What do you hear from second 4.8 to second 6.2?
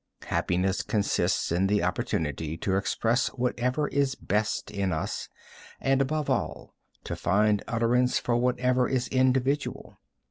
us, and